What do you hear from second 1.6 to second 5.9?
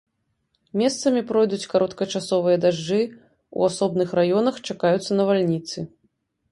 кароткачасовыя дажджы, у асобных раёнах чакаюцца навальніцы.